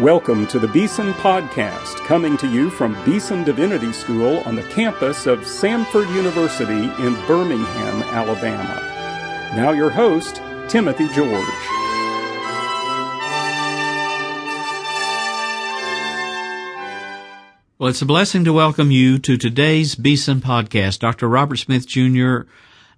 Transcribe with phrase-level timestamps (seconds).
[0.00, 5.26] Welcome to the Beeson Podcast, coming to you from Beeson Divinity School on the campus
[5.26, 8.80] of Samford University in Birmingham, Alabama.
[9.54, 10.36] Now, your host,
[10.68, 11.44] Timothy George.
[17.78, 21.00] Well, it's a blessing to welcome you to today's Beeson Podcast.
[21.00, 21.28] Dr.
[21.28, 22.44] Robert Smith Jr.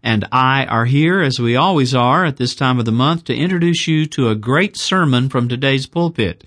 [0.05, 3.35] and I are here, as we always are at this time of the month, to
[3.35, 6.45] introduce you to a great sermon from today's pulpit.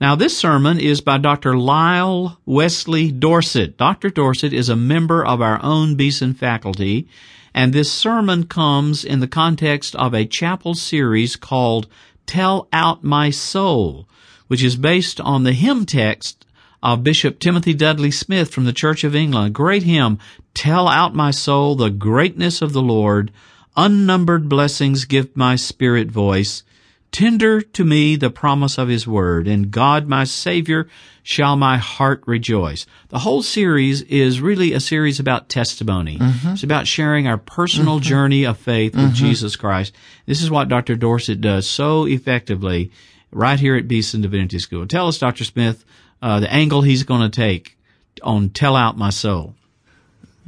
[0.00, 1.56] Now, this sermon is by Dr.
[1.56, 3.76] Lyle Wesley Dorsett.
[3.76, 4.10] Dr.
[4.10, 7.08] Dorsett is a member of our own Beeson faculty,
[7.52, 11.88] and this sermon comes in the context of a chapel series called
[12.26, 14.08] Tell Out My Soul,
[14.46, 16.46] which is based on the hymn text
[16.80, 19.52] of Bishop Timothy Dudley Smith from the Church of England.
[19.52, 20.20] Great hymn,
[20.54, 23.32] Tell Out My Soul the Greatness of the Lord.
[23.76, 26.62] Unnumbered blessings give my spirit voice.
[27.10, 29.48] Tender to me the promise of his word.
[29.48, 30.88] and God my Savior
[31.22, 32.86] shall my heart rejoice.
[33.08, 36.18] The whole series is really a series about testimony.
[36.18, 36.48] Mm-hmm.
[36.50, 38.08] It's about sharing our personal mm-hmm.
[38.08, 39.14] journey of faith with mm-hmm.
[39.14, 39.94] Jesus Christ.
[40.26, 40.96] This is what Dr.
[40.96, 42.90] Dorsett does so effectively
[43.30, 44.86] right here at Beeson Divinity School.
[44.86, 45.44] Tell us, Dr.
[45.44, 45.84] Smith,
[46.22, 47.76] uh, the angle he's going to take
[48.22, 49.54] on Tell Out My Soul.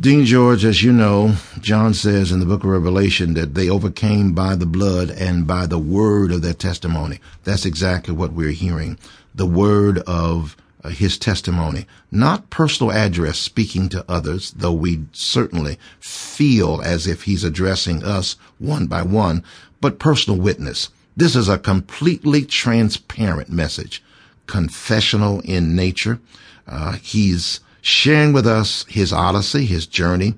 [0.01, 4.33] Dean George, as you know, John says in the book of Revelation that they overcame
[4.33, 7.20] by the blood and by the word of their testimony.
[7.45, 8.98] That's exactly what we're hearing.
[9.34, 15.78] The word of uh, his testimony, not personal address speaking to others, though we certainly
[15.98, 19.45] feel as if he's addressing us one by one,
[19.83, 20.89] but personal witness.
[21.15, 24.03] This is a completely transparent message
[24.47, 26.21] confessional in nature.
[26.67, 30.34] Uh, he's sharing with us his odyssey, his journey,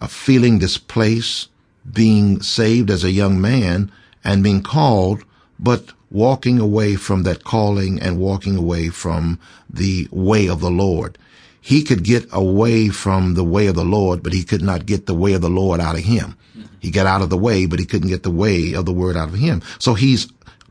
[0.00, 1.48] of feeling displaced,
[1.92, 3.90] being saved as a young man,
[4.22, 5.24] and being called,
[5.58, 11.18] but walking away from that calling and walking away from the way of the Lord.
[11.60, 15.06] He could get away from the way of the Lord, but he could not get
[15.06, 16.36] the way of the Lord out of him.
[16.78, 19.16] He got out of the way, but he couldn't get the way of the word
[19.16, 19.62] out of him.
[19.78, 20.26] So he's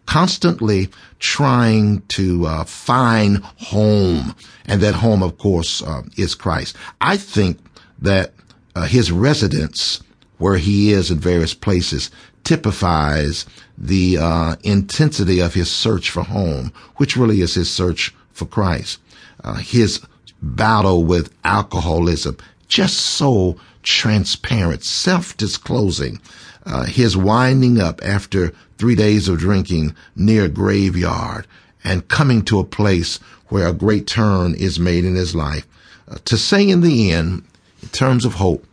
[0.05, 6.75] constantly trying to uh, find home, and that home, of course, uh, is Christ.
[7.01, 7.59] I think
[7.99, 8.33] that
[8.75, 10.01] uh, his residence,
[10.37, 12.11] where he is in various places,
[12.43, 13.45] typifies
[13.77, 18.99] the uh, intensity of his search for home, which really is his search for Christ.
[19.43, 20.01] Uh, his
[20.41, 22.37] battle with alcoholism,
[22.67, 26.19] just so transparent, self-disclosing.
[26.65, 31.45] Uh, his winding up after three days of drinking near a graveyard
[31.83, 35.67] and coming to a place where a great turn is made in his life.
[36.07, 37.43] Uh, to say in the end,
[37.81, 38.65] in terms of hope,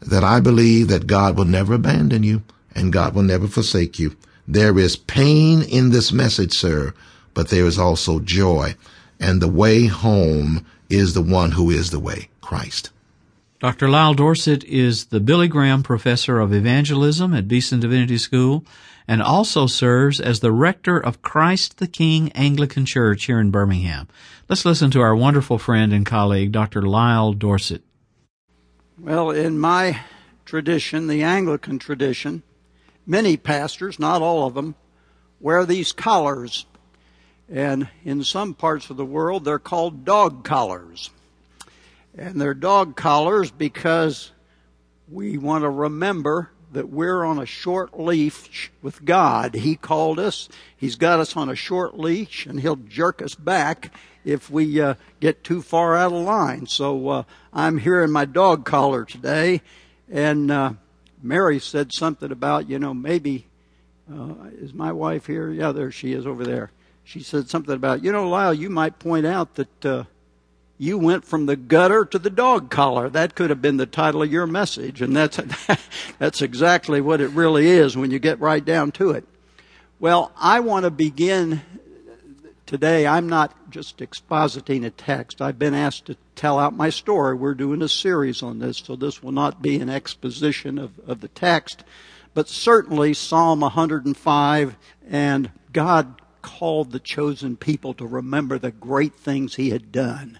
[0.00, 2.42] that I believe that God will never abandon you
[2.74, 4.16] and God will never forsake you.
[4.46, 6.94] There is pain in this message, sir,
[7.34, 8.76] but there is also joy.
[9.20, 12.90] And the way home is the one who is the way, Christ.
[13.60, 13.88] Dr.
[13.88, 18.64] Lyle Dorsett is the Billy Graham Professor of Evangelism at Beeson Divinity School
[19.08, 24.06] and also serves as the rector of Christ the King Anglican Church here in Birmingham.
[24.48, 26.82] Let's listen to our wonderful friend and colleague, Dr.
[26.82, 27.82] Lyle Dorsett.
[28.96, 30.02] Well, in my
[30.44, 32.44] tradition, the Anglican tradition,
[33.06, 34.76] many pastors, not all of them,
[35.40, 36.64] wear these collars.
[37.48, 41.10] And in some parts of the world, they're called dog collars.
[42.18, 44.32] And they're dog collars because
[45.08, 49.54] we want to remember that we're on a short leash with God.
[49.54, 50.48] He called us.
[50.76, 54.94] He's got us on a short leash and he'll jerk us back if we uh,
[55.20, 56.66] get too far out of line.
[56.66, 59.62] So uh, I'm here in my dog collar today
[60.10, 60.72] and uh,
[61.22, 63.46] Mary said something about, you know, maybe
[64.12, 65.52] uh, is my wife here?
[65.52, 66.72] Yeah, there she is over there.
[67.04, 70.04] She said something about, you know, Lyle, you might point out that uh,
[70.78, 73.08] you went from the gutter to the dog collar.
[73.08, 75.40] That could have been the title of your message, and that's
[76.18, 79.24] that's exactly what it really is when you get right down to it.
[79.98, 81.62] Well, I want to begin
[82.64, 83.06] today.
[83.06, 85.42] I'm not just expositing a text.
[85.42, 87.34] I've been asked to tell out my story.
[87.34, 91.20] We're doing a series on this, so this will not be an exposition of, of
[91.20, 91.82] the text,
[92.34, 94.76] but certainly Psalm 105
[95.10, 100.38] and God called the chosen people to remember the great things he had done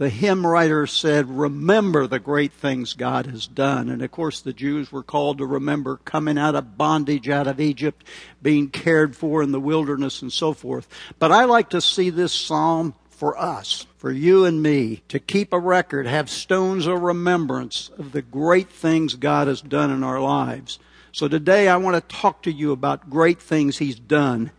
[0.00, 3.90] the hymn writer said, Remember the great things God has done.
[3.90, 7.60] And of course, the Jews were called to remember coming out of bondage out of
[7.60, 8.06] Egypt,
[8.40, 10.88] being cared for in the wilderness, and so forth.
[11.18, 15.52] But I like to see this psalm for us, for you and me, to keep
[15.52, 20.18] a record, have stones of remembrance of the great things God has done in our
[20.18, 20.78] lives.
[21.12, 24.50] So today I want to talk to you about great things He's done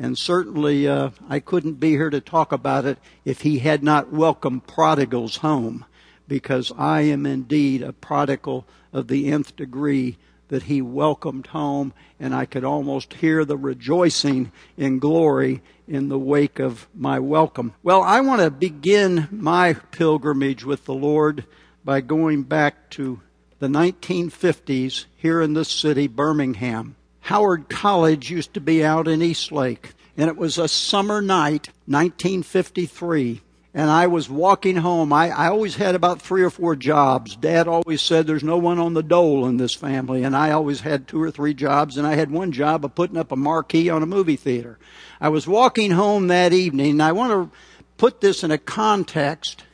[0.00, 4.12] And certainly, uh, I couldn't be here to talk about it if he had not
[4.12, 5.84] welcomed prodigals home,
[6.28, 10.16] because I am indeed a prodigal of the nth degree
[10.48, 16.18] that he welcomed home, and I could almost hear the rejoicing in glory in the
[16.18, 17.74] wake of my welcome.
[17.82, 21.44] Well, I want to begin my pilgrimage with the Lord
[21.84, 23.20] by going back to
[23.58, 26.94] the 1950s here in this city, Birmingham.
[27.28, 33.42] Howard College used to be out in Eastlake, and it was a summer night, 1953.
[33.74, 35.12] And I was walking home.
[35.12, 37.36] I, I always had about three or four jobs.
[37.36, 40.80] Dad always said there's no one on the dole in this family, and I always
[40.80, 43.90] had two or three jobs, and I had one job of putting up a marquee
[43.90, 44.78] on a movie theater.
[45.20, 47.58] I was walking home that evening, and I want to
[47.98, 49.64] put this in a context.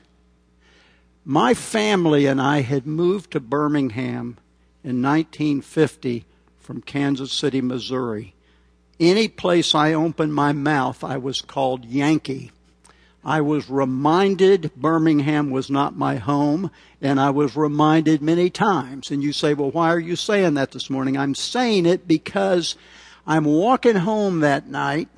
[1.24, 4.38] My family and I had moved to Birmingham
[4.82, 6.24] in 1950
[6.64, 8.34] from Kansas City, Missouri.
[8.98, 12.52] Any place I opened my mouth, I was called Yankee.
[13.24, 16.70] I was reminded Birmingham was not my home,
[17.00, 19.10] and I was reminded many times.
[19.10, 21.16] And you say, well, why are you saying that this morning?
[21.16, 22.76] I'm saying it because
[23.26, 25.08] I'm walking home that night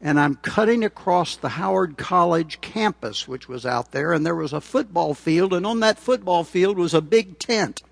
[0.00, 4.52] and I'm cutting across the Howard College campus, which was out there, and there was
[4.52, 7.82] a football field, and on that football field was a big tent.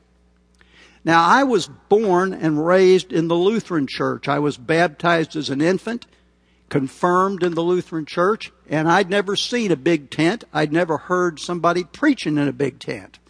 [1.06, 4.26] Now, I was born and raised in the Lutheran church.
[4.26, 6.05] I was baptized as an infant,
[6.69, 10.43] confirmed in the Lutheran church, and I'd never seen a big tent.
[10.53, 13.20] I'd never heard somebody preaching in a big tent.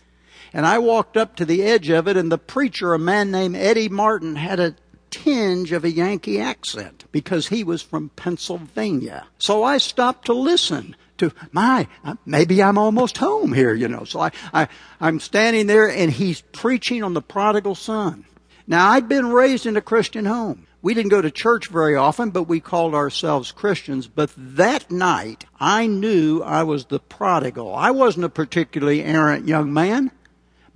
[0.54, 3.56] And I walked up to the edge of it, and the preacher, a man named
[3.56, 4.74] Eddie Martin, had a
[5.10, 9.26] tinge of a Yankee accent because he was from Pennsylvania.
[9.38, 14.04] So I stopped to listen to my uh, maybe I'm almost home here, you know.
[14.04, 14.68] So I, I
[15.00, 18.24] I'm standing there and he's preaching on the prodigal son.
[18.66, 20.66] Now I'd been raised in a Christian home.
[20.82, 24.06] We didn't go to church very often, but we called ourselves Christians.
[24.06, 27.74] But that night, I knew I was the prodigal.
[27.74, 30.12] I wasn't a particularly errant young man,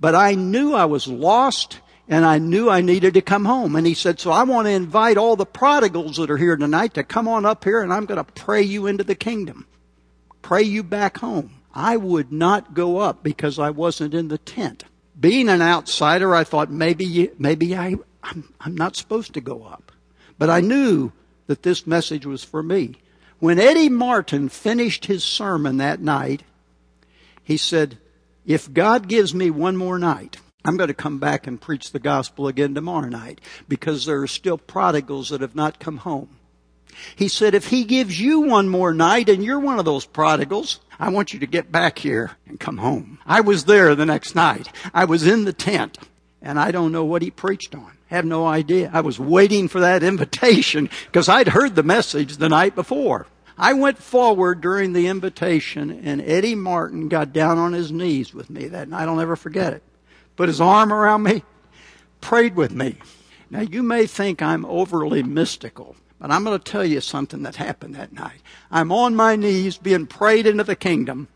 [0.01, 1.79] but I knew I was lost
[2.09, 3.75] and I knew I needed to come home.
[3.77, 6.93] And he said, so I want to invite all the prodigals that are here tonight
[6.95, 9.65] to come on up here and I'm going to pray you into the kingdom
[10.41, 11.51] pray you back home.
[11.73, 14.83] I would not go up because I wasn't in the tent.
[15.19, 19.91] Being an outsider, I thought maybe, maybe I, I'm, I'm not supposed to go up.
[20.37, 21.11] But I knew
[21.47, 22.95] that this message was for me.
[23.39, 26.43] When Eddie Martin finished his sermon that night,
[27.43, 27.97] he said,
[28.45, 31.99] If God gives me one more night, I'm going to come back and preach the
[31.99, 36.37] gospel again tomorrow night because there are still prodigals that have not come home.
[37.15, 40.79] He said, if he gives you one more night and you're one of those prodigals,
[40.99, 43.19] I want you to get back here and come home.
[43.25, 44.69] I was there the next night.
[44.93, 45.97] I was in the tent
[46.41, 47.97] and I don't know what he preached on.
[48.07, 48.89] Have no idea.
[48.93, 53.27] I was waiting for that invitation because I'd heard the message the night before.
[53.57, 58.49] I went forward during the invitation and Eddie Martin got down on his knees with
[58.49, 59.07] me that night.
[59.07, 59.83] I'll never forget it.
[60.35, 61.43] Put his arm around me,
[62.21, 62.97] prayed with me.
[63.49, 65.95] Now you may think I'm overly mystical.
[66.21, 68.41] But I'm going to tell you something that happened that night.
[68.69, 71.29] I'm on my knees being prayed into the kingdom,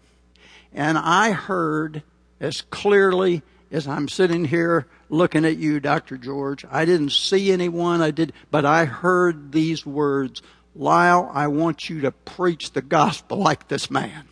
[0.71, 2.03] and I heard
[2.39, 3.41] as clearly
[3.71, 6.17] as I'm sitting here looking at you, Dr.
[6.17, 6.65] George.
[6.69, 10.43] I didn't see anyone, I did, but I heard these words,
[10.75, 14.27] Lyle, I want you to preach the gospel like this man.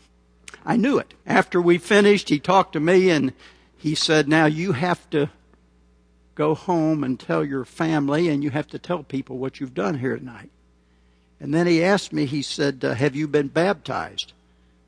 [0.64, 1.16] I knew it.
[1.26, 3.34] After we finished, he talked to me and
[3.76, 5.32] he said, now you have to
[6.36, 10.00] go home and tell your family, and you have to tell people what you've done
[10.00, 10.50] here tonight.
[11.40, 14.34] And then he asked me, he said, uh, Have you been baptized?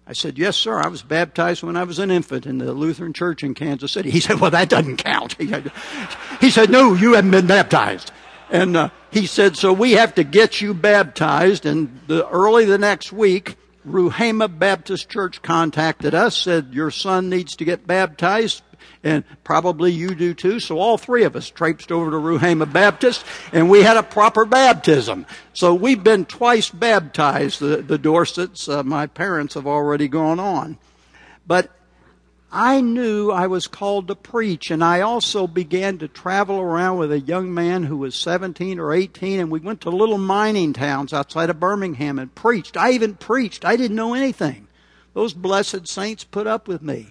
[0.08, 0.80] I said, Yes, sir.
[0.80, 4.12] I was baptized when I was an infant in the Lutheran church in Kansas City.
[4.12, 5.36] He said, Well, that doesn't count.
[6.42, 8.12] He said, No, you haven't been baptized.
[8.50, 11.66] And uh, he said, So we have to get you baptized.
[11.66, 13.56] And the, early the next week,
[13.88, 18.64] Ruhama Baptist Church contacted us, said, Your son needs to get baptized
[19.04, 20.60] and probably you do too.
[20.60, 23.24] So all three of us traipsed over to Ruhama Baptist,
[23.54, 25.26] and we had a proper baptism.
[25.54, 27.60] So we've been twice baptized.
[27.60, 30.78] The, the Dorsetts, uh, my parents, have already gone on.
[31.46, 31.72] But
[32.58, 37.12] I knew I was called to preach, and I also began to travel around with
[37.12, 41.12] a young man who was 17 or 18, and we went to little mining towns
[41.12, 42.78] outside of Birmingham and preached.
[42.78, 43.66] I even preached.
[43.66, 44.70] I didn't know anything.
[45.14, 47.10] Those blessed saints put up with me.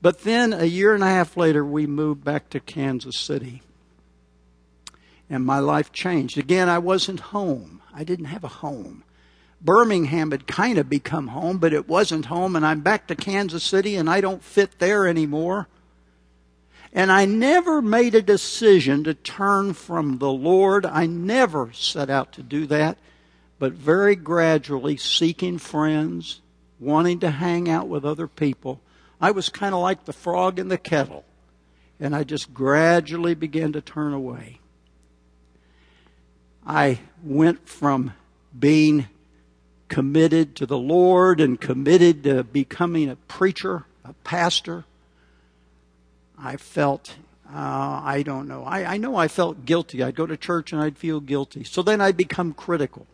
[0.00, 3.60] But then a year and a half later, we moved back to Kansas City.
[5.28, 6.38] And my life changed.
[6.38, 7.82] Again, I wasn't home.
[7.92, 9.04] I didn't have a home.
[9.60, 12.56] Birmingham had kind of become home, but it wasn't home.
[12.56, 15.68] And I'm back to Kansas City and I don't fit there anymore.
[16.92, 20.84] And I never made a decision to turn from the Lord.
[20.84, 22.98] I never set out to do that,
[23.58, 26.40] but very gradually seeking friends,
[26.80, 28.80] wanting to hang out with other people.
[29.20, 31.24] I was kind of like the frog in the kettle,
[32.00, 34.58] and I just gradually began to turn away.
[36.66, 38.14] I went from
[38.58, 39.06] being
[39.90, 44.84] committed to the Lord and committed to becoming a preacher, a pastor,
[46.38, 47.16] I felt,
[47.46, 48.64] uh, I don't know.
[48.64, 50.02] I, I know I felt guilty.
[50.02, 51.64] I'd go to church and I'd feel guilty.
[51.64, 53.06] So then I'd become critical.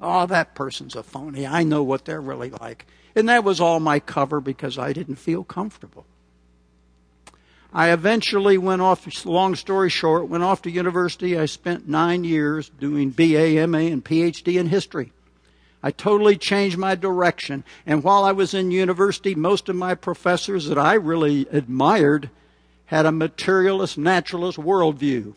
[0.00, 1.46] Oh, that person's a phony.
[1.46, 2.86] I know what they're really like.
[3.16, 6.04] And that was all my cover because I didn't feel comfortable.
[7.72, 11.38] I eventually went off, long story short, went off to university.
[11.38, 15.12] I spent nine years doing BA, MA, and PhD in history.
[15.86, 17.62] I totally changed my direction.
[17.86, 22.28] And while I was in university, most of my professors that I really admired
[22.86, 25.34] had a materialist, naturalist worldview.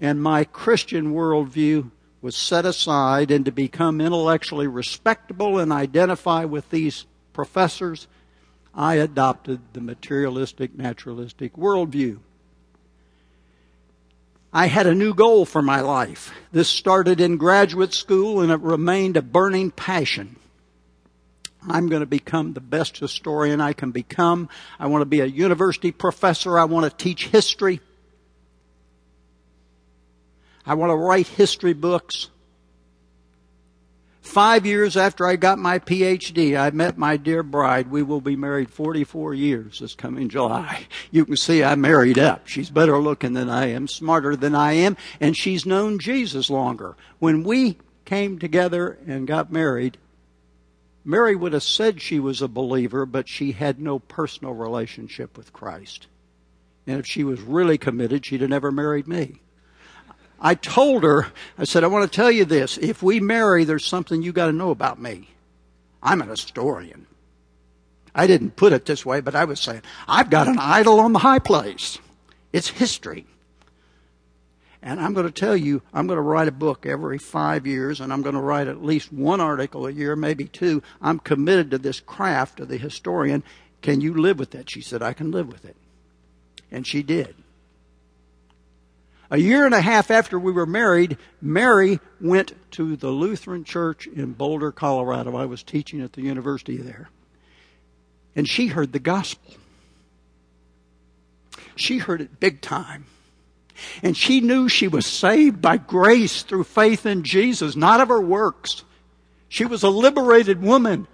[0.00, 6.68] And my Christian worldview was set aside, and to become intellectually respectable and identify with
[6.70, 8.08] these professors,
[8.74, 12.18] I adopted the materialistic, naturalistic worldview.
[14.56, 16.32] I had a new goal for my life.
[16.50, 20.36] This started in graduate school and it remained a burning passion.
[21.68, 24.48] I'm going to become the best historian I can become.
[24.78, 26.58] I want to be a university professor.
[26.58, 27.82] I want to teach history.
[30.64, 32.30] I want to write history books.
[34.26, 37.90] Five years after I got my PhD, I met my dear bride.
[37.90, 40.86] We will be married 44 years this coming July.
[41.10, 42.46] You can see I married up.
[42.46, 46.96] She's better looking than I am, smarter than I am, and she's known Jesus longer.
[47.18, 49.96] When we came together and got married,
[51.02, 55.52] Mary would have said she was a believer, but she had no personal relationship with
[55.52, 56.08] Christ.
[56.86, 59.40] And if she was really committed, she'd have never married me.
[60.40, 61.28] I told her,
[61.58, 62.76] I said, I want to tell you this.
[62.78, 65.30] If we marry, there's something you got to know about me.
[66.02, 67.06] I'm an historian.
[68.14, 71.12] I didn't put it this way, but I was saying, I've got an idol on
[71.12, 71.98] the high place.
[72.52, 73.26] It's history.
[74.82, 78.00] And I'm going to tell you, I'm going to write a book every five years,
[78.00, 80.82] and I'm going to write at least one article a year, maybe two.
[81.02, 83.42] I'm committed to this craft of the historian.
[83.82, 84.70] Can you live with that?
[84.70, 85.76] She said, I can live with it.
[86.70, 87.34] And she did.
[89.30, 94.06] A year and a half after we were married, Mary went to the Lutheran church
[94.06, 95.34] in Boulder, Colorado.
[95.36, 97.10] I was teaching at the university there.
[98.36, 99.54] And she heard the gospel.
[101.74, 103.06] She heard it big time.
[104.02, 108.20] And she knew she was saved by grace through faith in Jesus, not of her
[108.20, 108.84] works.
[109.48, 111.08] She was a liberated woman.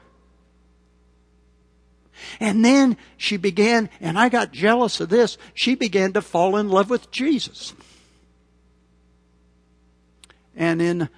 [2.38, 6.68] And then she began, and I got jealous of this, she began to fall in
[6.68, 7.74] love with Jesus
[10.56, 11.08] and in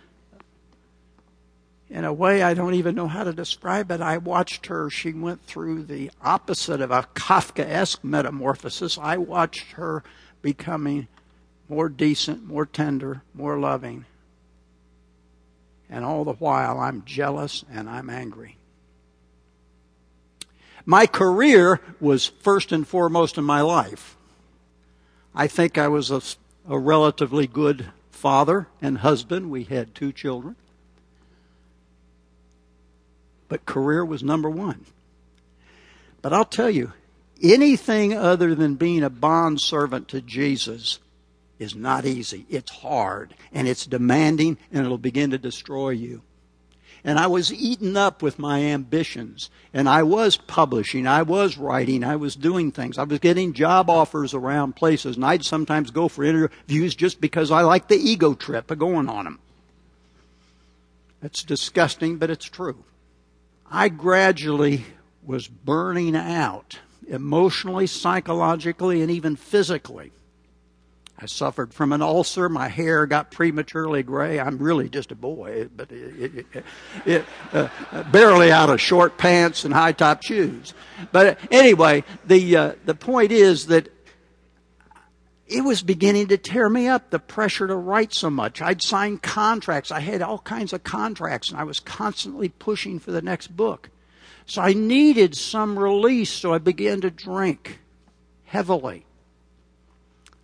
[1.90, 4.00] in a way I don't even know how to describe it.
[4.00, 4.90] I watched her.
[4.90, 8.98] She went through the opposite of a Kafkaesque metamorphosis.
[8.98, 10.02] I watched her
[10.42, 11.06] becoming
[11.68, 14.06] more decent, more tender, more loving.
[15.88, 18.56] And all the while, I'm jealous and I'm angry.
[20.84, 24.16] My career was first and foremost in my life.
[25.34, 26.20] I think I was a,
[26.68, 27.86] a relatively good
[28.24, 29.50] father and husband.
[29.50, 30.56] We had two children.
[33.50, 34.86] But career was number one.
[36.22, 36.94] But I'll tell you,
[37.42, 41.00] anything other than being a bond servant to Jesus
[41.58, 42.46] is not easy.
[42.48, 46.22] It's hard and it's demanding and it'll begin to destroy you
[47.04, 49.50] and I was eaten up with my ambitions.
[49.74, 52.96] And I was publishing, I was writing, I was doing things.
[52.96, 57.50] I was getting job offers around places, and I'd sometimes go for interviews just because
[57.50, 59.38] I liked the ego trip of going on them.
[61.22, 62.84] It's disgusting, but it's true.
[63.70, 64.84] I gradually
[65.22, 70.12] was burning out emotionally, psychologically, and even physically.
[71.16, 72.48] I suffered from an ulcer.
[72.48, 74.40] My hair got prematurely gray.
[74.40, 76.64] I'm really just a boy, but it, it,
[77.06, 77.68] it, uh,
[78.10, 80.74] barely out of short pants and high top shoes.
[81.12, 83.90] But anyway, the uh, the point is that
[85.46, 87.10] it was beginning to tear me up.
[87.10, 88.60] The pressure to write so much.
[88.60, 89.92] I'd signed contracts.
[89.92, 93.88] I had all kinds of contracts, and I was constantly pushing for the next book.
[94.46, 96.30] So I needed some release.
[96.30, 97.78] So I began to drink
[98.46, 99.06] heavily.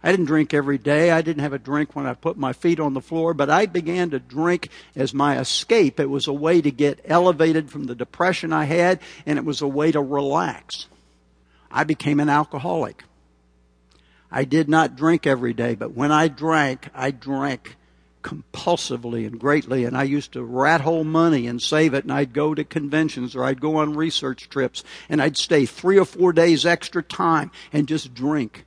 [0.03, 1.11] I didn't drink every day.
[1.11, 3.67] I didn't have a drink when I put my feet on the floor, but I
[3.67, 6.01] began to drink as my escape.
[6.01, 9.61] It was a way to get elevated from the depression I had, and it was
[9.61, 10.87] a way to relax.
[11.71, 13.05] I became an alcoholic.
[14.31, 17.77] I did not drink every day, but when I drank, I drank
[18.23, 22.33] compulsively and greatly, and I used to rat hole money and save it, and I'd
[22.33, 26.33] go to conventions or I'd go on research trips, and I'd stay three or four
[26.33, 28.65] days extra time and just drink.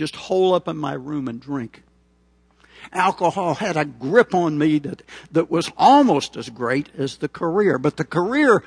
[0.00, 1.82] Just hole up in my room and drink.
[2.90, 7.78] Alcohol had a grip on me that, that was almost as great as the career,
[7.78, 8.64] but the career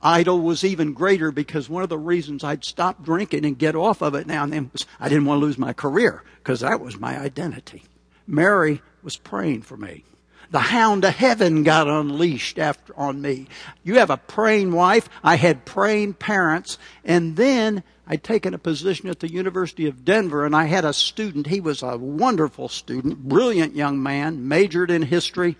[0.00, 4.00] idol was even greater because one of the reasons I'd stop drinking and get off
[4.00, 6.80] of it now and then was I didn't want to lose my career because that
[6.80, 7.82] was my identity.
[8.26, 10.04] Mary was praying for me.
[10.50, 13.46] The hound of heaven got unleashed after on me.
[13.84, 15.08] You have a praying wife.
[15.22, 16.76] I had praying parents.
[17.04, 20.92] And then I'd taken a position at the University of Denver and I had a
[20.92, 21.46] student.
[21.46, 25.56] He was a wonderful student, brilliant young man, majored in history.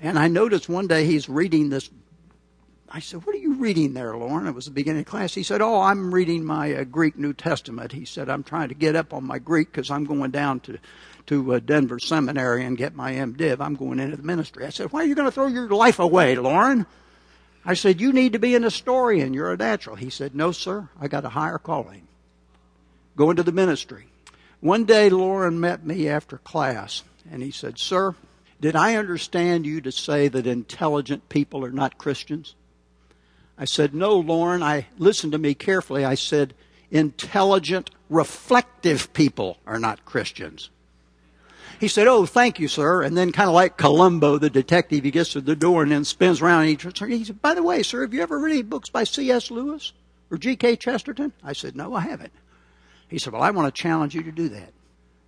[0.00, 1.90] And I noticed one day he's reading this
[2.88, 4.46] I said, What are you reading there, Lauren?
[4.46, 5.34] It was the beginning of class.
[5.34, 7.92] He said, Oh, I'm reading my uh, Greek New Testament.
[7.92, 10.78] He said, I'm trying to get up on my Greek because I'm going down to,
[11.26, 13.60] to uh, Denver Seminary and get my MDiv.
[13.60, 14.64] I'm going into the ministry.
[14.64, 16.86] I said, Why are you going to throw your life away, Lauren?
[17.64, 19.34] I said, You need to be an historian.
[19.34, 19.96] You're a natural.
[19.96, 20.88] He said, No, sir.
[21.00, 22.06] I got a higher calling.
[23.16, 24.06] Go into the ministry.
[24.60, 28.14] One day, Lauren met me after class, and he said, Sir,
[28.60, 32.54] did I understand you to say that intelligent people are not Christians?
[33.58, 36.04] I said, No, Lauren, I listened to me carefully.
[36.04, 36.54] I said,
[36.90, 40.70] intelligent, reflective people are not Christians.
[41.78, 43.02] He said, Oh, thank you, sir.
[43.02, 46.04] And then, kind of like Columbo, the detective, he gets to the door and then
[46.04, 48.62] spins around and he, he said, By the way, sir, have you ever read any
[48.62, 49.50] books by C.S.
[49.50, 49.92] Lewis
[50.30, 50.76] or G.K.
[50.76, 51.32] Chesterton?
[51.44, 52.32] I said, No, I haven't.
[53.08, 54.72] He said, Well, I want to challenge you to do that.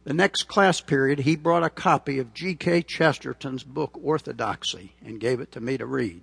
[0.04, 2.83] The next class period, he brought a copy of G.K.
[2.83, 6.23] Chesterton's book, Orthodoxy, and gave it to me to read.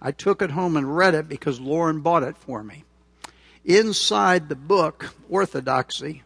[0.00, 2.84] I took it home and read it because Lauren bought it for me.
[3.64, 6.22] Inside the book, Orthodoxy,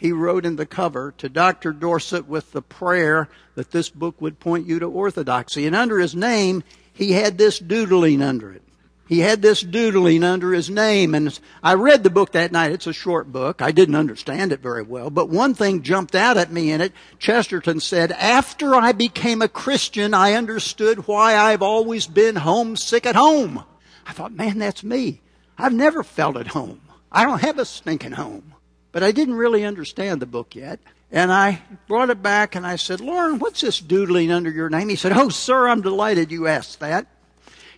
[0.00, 1.74] he wrote in the cover to Dr.
[1.74, 5.66] Dorsett with the prayer that this book would point you to orthodoxy.
[5.66, 8.62] And under his name, he had this doodling under it.
[9.06, 11.14] He had this doodling under his name.
[11.14, 12.72] And I read the book that night.
[12.72, 13.60] It's a short book.
[13.60, 15.10] I didn't understand it very well.
[15.10, 16.94] But one thing jumped out at me in it.
[17.18, 23.16] Chesterton said, After I became a Christian, I understood why I've always been homesick at
[23.16, 23.64] home.
[24.06, 25.20] I thought, man, that's me.
[25.58, 26.80] I've never felt at home.
[27.12, 28.54] I don't have a stinking home.
[28.92, 30.80] But I didn't really understand the book yet.
[31.12, 34.88] And I brought it back and I said, Lauren, what's this doodling under your name?
[34.88, 37.06] He said, Oh, sir, I'm delighted you asked that.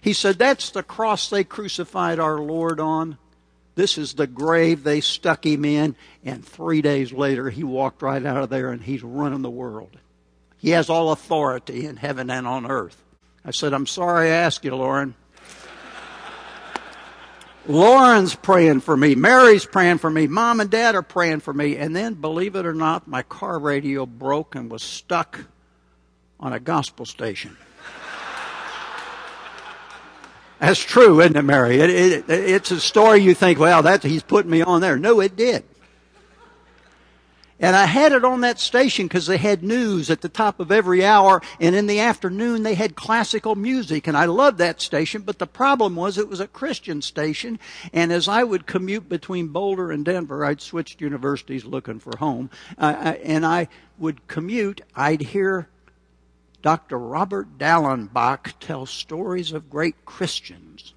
[0.01, 3.19] He said, That's the cross they crucified our Lord on.
[3.75, 5.97] This is the grave they stuck him in.
[6.25, 9.97] And three days later, he walked right out of there and he's running the world.
[10.59, 13.03] He has all authority in heaven and on earth.
[13.45, 15.15] I said, I'm sorry I asked you, Lauren.
[17.69, 19.15] Lauren's praying for me.
[19.15, 20.27] Mary's praying for me.
[20.27, 21.77] Mom and Dad are praying for me.
[21.77, 25.45] And then, believe it or not, my car radio broke and was stuck
[26.41, 27.57] on a gospel station.
[30.59, 31.81] That's true, isn't it, Mary?
[31.81, 34.97] It, it, it's a story you think, well, that he's putting me on there.
[34.97, 35.65] No, it did.
[37.63, 40.73] And I had it on that station because they had news at the top of
[40.73, 45.23] every hour, and in the afternoon they had classical music, and I loved that station.
[45.23, 47.61] But the problem was it was a Christian station,
[47.93, 52.51] and as I would commute between Boulder and Denver, I'd switched universities looking for home,
[52.79, 54.81] uh, and I would commute.
[54.97, 55.69] I'd hear
[56.63, 56.99] Dr.
[56.99, 60.95] Robert Dallenbach tell stories of great Christians.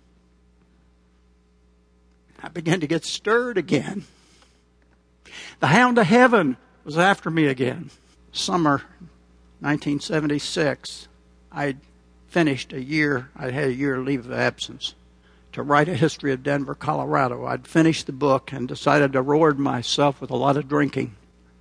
[2.42, 4.06] I began to get stirred again.
[5.60, 7.90] The hound of heaven was after me again.
[8.32, 8.84] Summer
[9.60, 11.08] 1976,
[11.52, 11.80] I'd
[12.28, 14.94] finished a year, I'd had a year leave of absence
[15.54, 17.46] to write a history of Denver, Colorado.
[17.46, 21.16] I'd finished the book and decided to reward myself with a lot of drinking.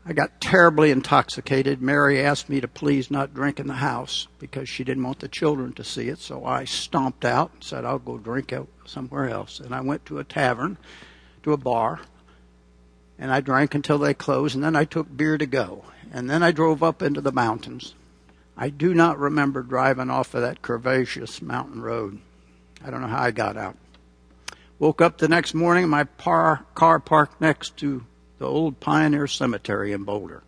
[0.04, 1.80] I got terribly intoxicated.
[1.80, 5.28] Mary asked me to please not drink in the house because she didn't want the
[5.28, 6.18] children to see it.
[6.18, 9.60] So I stomped out and said, I'll go drink out somewhere else.
[9.60, 10.76] And I went to a tavern,
[11.44, 12.00] to a bar,
[13.18, 14.54] and I drank until they closed.
[14.54, 15.84] And then I took beer to go.
[16.12, 17.94] And then I drove up into the mountains.
[18.56, 22.20] I do not remember driving off of that curvaceous mountain road.
[22.84, 23.76] I don't know how I got out.
[24.78, 28.04] Woke up the next morning, my par- car parked next to
[28.38, 30.42] the old Pioneer Cemetery in Boulder.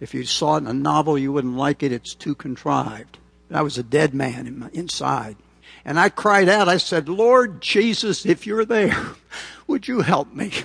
[0.00, 1.92] If you saw it in a novel, you wouldn't like it.
[1.92, 3.18] It's too contrived.
[3.50, 5.36] I was a dead man in my, inside.
[5.84, 8.96] And I cried out, I said, Lord Jesus, if you're there,
[9.66, 10.52] would you help me?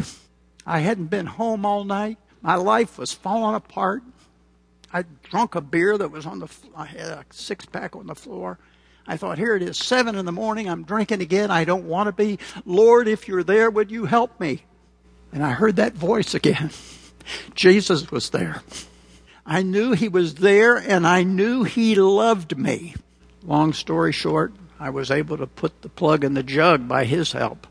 [0.70, 2.20] I hadn't been home all night.
[2.44, 4.04] My life was falling apart.
[4.94, 8.14] I drunk a beer that was on the, I had a six pack on the
[8.14, 8.60] floor.
[9.08, 10.70] I thought, here it is, seven in the morning.
[10.70, 11.50] I'm drinking again.
[11.50, 12.38] I don't want to be.
[12.68, 14.62] Lord, if you're there, would you help me?
[15.34, 16.70] And I heard that voice again.
[17.56, 18.62] Jesus was there.
[19.48, 22.94] I knew he was there and I knew he loved me.
[23.44, 27.32] Long story short, I was able to put the plug in the jug by his
[27.32, 27.66] help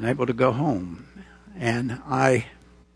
[0.00, 1.06] and able to go home.
[1.58, 2.46] And I,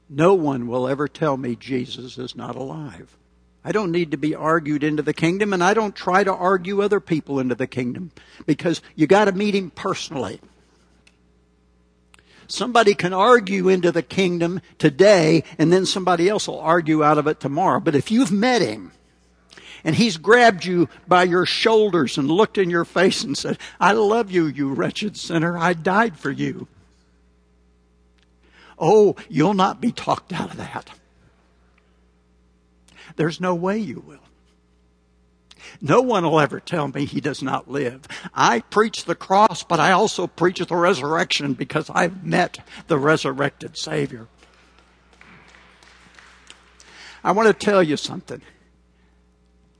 [0.09, 3.15] no one will ever tell me Jesus is not alive.
[3.63, 6.81] I don't need to be argued into the kingdom and I don't try to argue
[6.81, 8.11] other people into the kingdom
[8.47, 10.41] because you got to meet him personally.
[12.47, 17.27] Somebody can argue into the kingdom today and then somebody else will argue out of
[17.27, 17.81] it tomorrow.
[17.81, 18.93] But if you've met him
[19.85, 23.93] and he's grabbed you by your shoulders and looked in your face and said, I
[23.93, 25.59] love you, you wretched sinner.
[25.59, 26.67] I died for you.
[28.79, 30.91] Oh, you'll not be talked out of that.
[33.17, 34.19] There's no way you will.
[35.81, 38.03] No one will ever tell me he does not live.
[38.35, 43.77] I preach the cross, but I also preach the resurrection because I've met the resurrected
[43.77, 44.29] Savior.
[47.23, 48.43] I want to tell you something.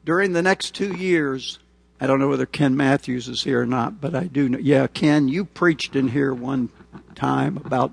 [0.05, 1.59] During the next two years,
[2.01, 4.59] I don't know whether Ken Mathews is here or not, but I do know.
[4.59, 6.71] Yeah, Ken, you preached in here one
[7.15, 7.93] time about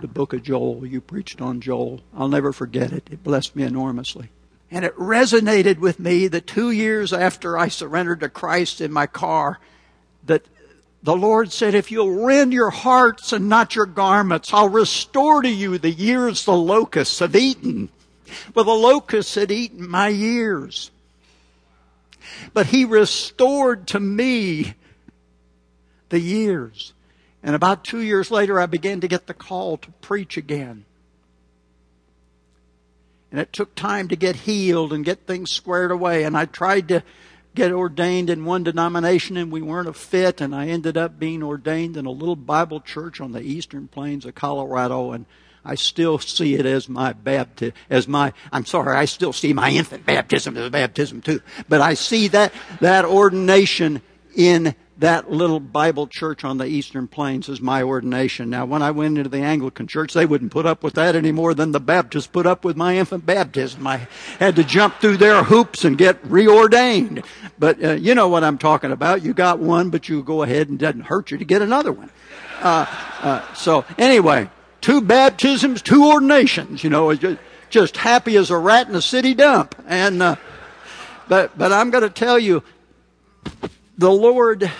[0.00, 0.86] the book of Joel.
[0.86, 2.00] You preached on Joel.
[2.16, 3.08] I'll never forget it.
[3.10, 4.30] It blessed me enormously.
[4.70, 9.06] And it resonated with me the two years after I surrendered to Christ in my
[9.06, 9.60] car
[10.26, 10.42] that
[11.02, 15.48] the Lord said, if you'll rend your hearts and not your garments, I'll restore to
[15.48, 17.90] you the years the locusts have eaten.
[18.54, 20.90] Well, the locusts had eaten my years.
[22.54, 24.74] But He restored to me
[26.08, 26.93] the years.
[27.44, 30.86] And about two years later, I began to get the call to preach again.
[33.30, 36.24] And it took time to get healed and get things squared away.
[36.24, 37.02] And I tried to
[37.54, 40.40] get ordained in one denomination and we weren't a fit.
[40.40, 44.24] And I ended up being ordained in a little Bible church on the eastern plains
[44.24, 45.12] of Colorado.
[45.12, 45.26] And
[45.66, 49.70] I still see it as my baptism, as my, I'm sorry, I still see my
[49.70, 51.42] infant baptism as a baptism too.
[51.68, 54.00] But I see that, that ordination
[54.34, 58.48] in that little Bible church on the Eastern Plains is my ordination.
[58.48, 61.32] Now, when I went into the Anglican church, they wouldn't put up with that any
[61.32, 63.86] more than the Baptists put up with my infant baptism.
[63.86, 64.06] I
[64.38, 67.24] had to jump through their hoops and get reordained.
[67.58, 69.22] But uh, you know what I'm talking about.
[69.22, 72.10] You got one, but you go ahead and doesn't hurt you to get another one.
[72.60, 72.86] Uh,
[73.20, 74.48] uh, so anyway,
[74.80, 76.84] two baptisms, two ordinations.
[76.84, 79.74] You know, just, just happy as a rat in a city dump.
[79.88, 80.36] And uh,
[81.28, 82.62] but but I'm going to tell you
[83.96, 84.70] the Lord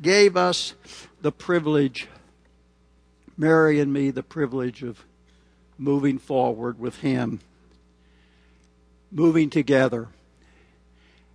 [0.00, 0.74] gave us
[1.20, 2.08] the privilege,
[3.36, 5.04] Mary and me, the privilege of
[5.78, 7.40] moving forward with Him,
[9.10, 10.08] moving together.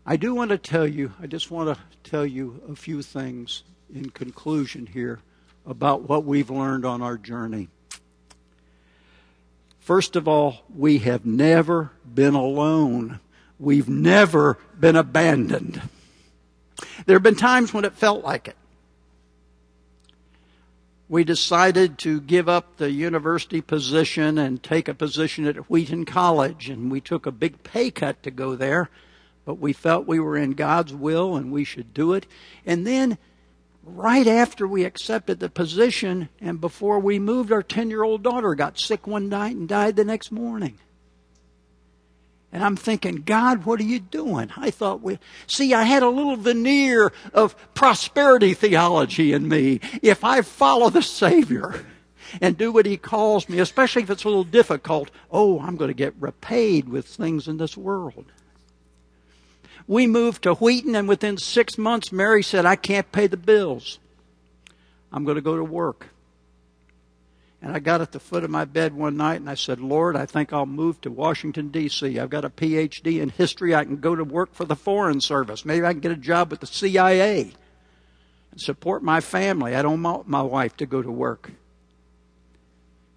[0.05, 3.63] I do want to tell you, I just want to tell you a few things
[3.93, 5.19] in conclusion here
[5.65, 7.69] about what we've learned on our journey.
[9.79, 13.19] First of all, we have never been alone.
[13.57, 15.81] We've never been abandoned.
[17.05, 18.55] There have been times when it felt like it.
[21.07, 26.69] We decided to give up the university position and take a position at Wheaton College,
[26.69, 28.91] and we took a big pay cut to go there,
[29.43, 32.27] but we felt we were in God's will and we should do it.
[32.63, 33.17] And then,
[33.83, 38.53] right after we accepted the position and before we moved, our 10 year old daughter
[38.53, 40.77] got sick one night and died the next morning.
[42.51, 44.51] And I'm thinking, God, what are you doing?
[44.57, 49.79] I thought we, see, I had a little veneer of prosperity theology in me.
[50.01, 51.85] If I follow the Savior
[52.41, 55.89] and do what He calls me, especially if it's a little difficult, oh, I'm going
[55.89, 58.25] to get repaid with things in this world.
[59.85, 63.99] We moved to Wheaton and within six months, Mary said, I can't pay the bills.
[65.11, 66.07] I'm going to go to work.
[67.61, 70.15] And I got at the foot of my bed one night and I said, Lord,
[70.15, 72.17] I think I'll move to Washington, D.C.
[72.17, 73.75] I've got a PhD in history.
[73.75, 75.65] I can go to work for the Foreign Service.
[75.65, 77.51] Maybe I can get a job with the CIA
[78.51, 79.75] and support my family.
[79.75, 81.51] I don't want my wife to go to work.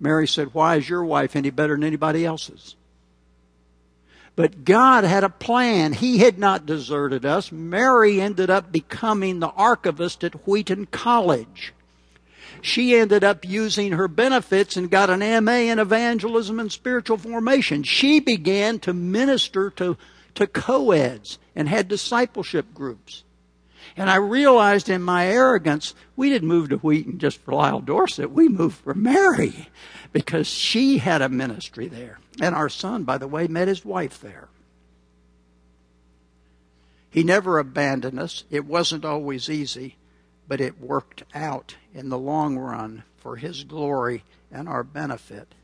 [0.01, 2.75] Mary said, Why is your wife any better than anybody else's?
[4.35, 5.93] But God had a plan.
[5.93, 7.53] He had not deserted us.
[7.53, 11.75] Mary ended up becoming the archivist at Wheaton College
[12.63, 17.83] she ended up using her benefits and got an MA in evangelism and spiritual formation.
[17.83, 19.99] She began to minister to,
[20.37, 23.25] to co-eds and had discipleship groups.
[23.97, 28.31] And I realized in my arrogance, we didn't move to Wheaton just for Lyle Dorsett.
[28.31, 29.69] We moved for Mary
[30.13, 32.21] because she had a ministry there.
[32.41, 34.49] And our son, by the way, met his wife there.
[37.11, 38.45] He never abandoned us.
[38.51, 39.97] It wasn't always easy.
[40.49, 45.55] But it worked out in the long run for His glory and our benefit.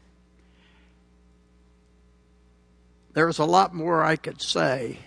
[3.12, 4.98] There's a lot more I could say.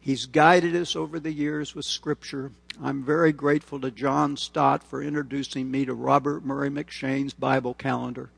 [0.00, 2.52] He's guided us over the years with Scripture.
[2.80, 8.30] I'm very grateful to John Stott for introducing me to Robert Murray M'Cheyne's Bible calendar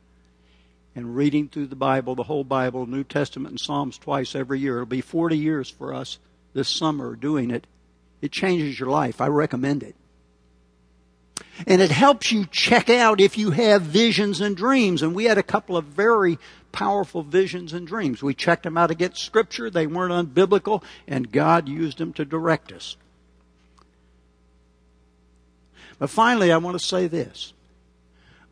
[0.94, 4.76] and reading through the Bible, the whole Bible, New Testament and Psalms twice every year.
[4.76, 6.18] It'll be 40 years for us
[6.54, 7.66] this summer doing it.
[8.20, 9.20] It changes your life.
[9.20, 9.94] I recommend it.
[11.66, 15.02] And it helps you check out if you have visions and dreams.
[15.02, 16.38] And we had a couple of very
[16.72, 18.22] powerful visions and dreams.
[18.22, 19.70] We checked them out against Scripture.
[19.70, 22.96] They weren't unbiblical, and God used them to direct us.
[25.98, 27.52] But finally, I want to say this.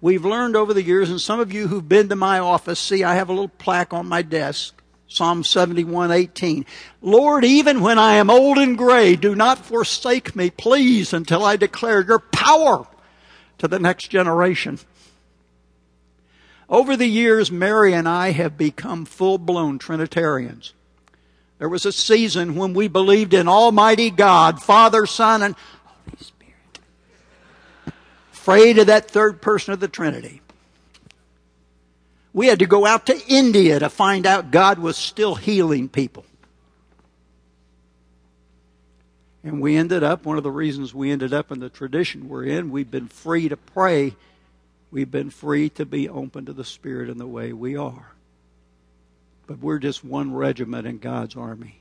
[0.01, 3.05] We've learned over the years, and some of you who've been to my office see
[3.05, 4.76] I have a little plaque on my desk.
[5.09, 6.67] Psalm 71:18.
[7.01, 11.57] Lord, even when I am old and gray, do not forsake me, please, until I
[11.57, 12.87] declare your power
[13.59, 14.79] to the next generation.
[16.69, 20.73] Over the years, Mary and I have become full blown Trinitarians.
[21.59, 26.81] There was a season when we believed in Almighty God, Father, Son, and Holy Spirit.
[28.33, 30.43] Afraid of that third person of the Trinity.
[32.37, 36.27] We had to go out to India to find out God was still healing people.
[39.43, 42.45] And we ended up, one of the reasons we ended up in the tradition we're
[42.45, 44.17] in, we've been free to pray.
[44.91, 48.13] We've been free to be open to the Spirit in the way we are.
[49.47, 51.81] But we're just one regiment in God's army.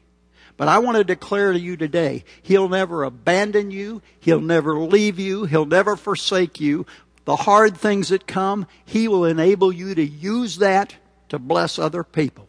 [0.56, 4.02] But I want to declare to you today, He'll never abandon you.
[4.22, 5.44] He'll never leave you.
[5.44, 6.86] He'll never forsake you.
[7.26, 10.96] The hard things that come, He will enable you to use that
[11.30, 12.48] to bless other people.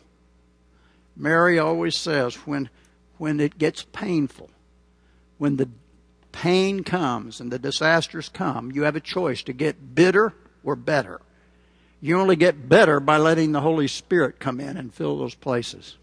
[1.17, 2.69] Mary always says, when,
[3.17, 4.51] when it gets painful,
[5.39, 5.71] when the
[6.31, 11.23] pain comes and the disasters come, you have a choice to get bitter or better.
[12.03, 15.97] You only get better by letting the Holy Spirit come in and fill those places.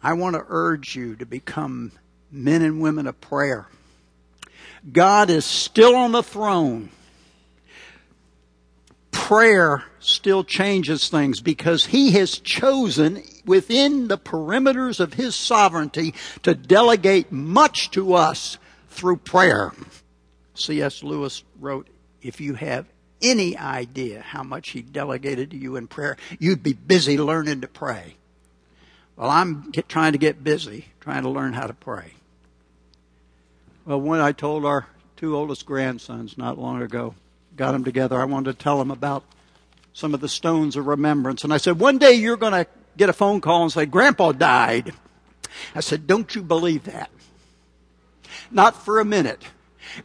[0.00, 1.92] I want to urge you to become
[2.30, 3.66] men and women of prayer.
[4.90, 6.90] God is still on the throne.
[9.12, 16.54] Prayer still changes things because He has chosen within the perimeters of His sovereignty to
[16.54, 19.72] delegate much to us through prayer.
[20.54, 21.02] C.S.
[21.02, 21.88] Lewis wrote,
[22.20, 22.86] if you have
[23.22, 27.68] any idea how much He delegated to you in prayer, you'd be busy learning to
[27.68, 28.16] pray.
[29.16, 32.14] Well, I'm trying to get busy trying to learn how to pray.
[33.84, 37.16] Well, when I told our two oldest grandsons not long ago,
[37.56, 39.24] got them together, I wanted to tell them about
[39.92, 41.42] some of the stones of remembrance.
[41.42, 42.66] And I said, one day you're going to
[42.96, 44.92] get a phone call and say, Grandpa died.
[45.74, 47.10] I said, don't you believe that?
[48.52, 49.42] Not for a minute.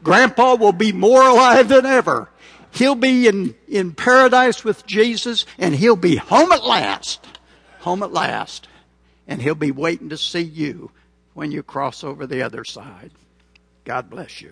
[0.03, 2.29] Grandpa will be more alive than ever.
[2.71, 7.25] He'll be in, in paradise with Jesus and he'll be home at last.
[7.81, 8.67] Home at last.
[9.27, 10.91] And he'll be waiting to see you
[11.33, 13.11] when you cross over the other side.
[13.87, 14.51] God bless you.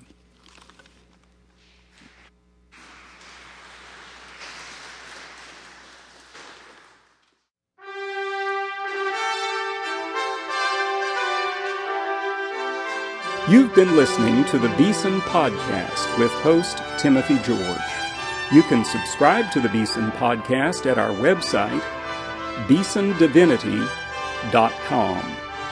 [13.50, 17.60] You've been listening to the Beeson Podcast with host Timothy George.
[18.54, 21.82] You can subscribe to the Beeson Podcast at our website,
[22.68, 25.45] beesondivinity.com.